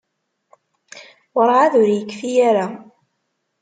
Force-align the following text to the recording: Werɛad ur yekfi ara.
Werɛad 1.35 1.73
ur 1.81 1.89
yekfi 1.91 2.31
ara. 2.49 2.65